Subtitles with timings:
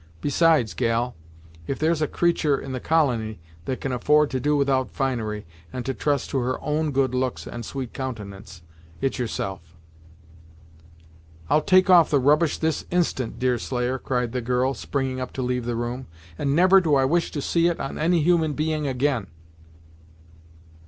[0.19, 1.13] Besides, gal,
[1.67, 5.85] if there's a creatur' in the colony that can afford to do without finery, and
[5.85, 8.63] to trust to her own good looks and sweet countenance,
[8.99, 9.75] it's yourself."
[11.51, 15.65] "I'll take off the rubbish this instant, Deerslayer," cried the girl, springing up to leave
[15.65, 19.27] the room, "and never do I wish to see it on any human being, again."